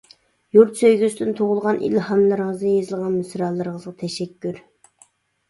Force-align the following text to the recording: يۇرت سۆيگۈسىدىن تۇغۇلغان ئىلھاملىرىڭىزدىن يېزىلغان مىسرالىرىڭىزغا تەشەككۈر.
يۇرت 0.55 0.79
سۆيگۈسىدىن 0.83 1.35
تۇغۇلغان 1.39 1.77
ئىلھاملىرىڭىزدىن 1.89 2.73
يېزىلغان 2.77 3.15
مىسرالىرىڭىزغا 3.19 3.95
تەشەككۈر. 4.03 4.61